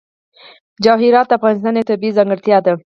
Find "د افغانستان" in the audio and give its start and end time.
1.29-1.73